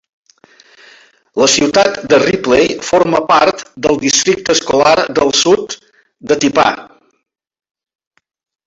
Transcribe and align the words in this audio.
La 1.41 1.49
ciutat 1.55 1.99
de 2.13 2.19
Ripley 2.23 2.71
forma 2.87 3.21
part 3.33 3.63
del 3.87 4.01
districte 4.07 4.57
escolar 4.59 4.97
del 5.21 5.35
Sud 5.43 5.79
de 6.33 6.41
Tippah. 6.47 6.75